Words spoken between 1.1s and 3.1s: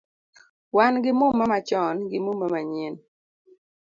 muma machon gi muma manyien